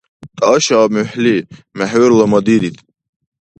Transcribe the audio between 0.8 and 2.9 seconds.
мухӀли! МехӀурла мадирид!